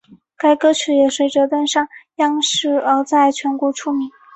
[0.35, 4.09] 该歌曲也随着登上央视而在全国出名。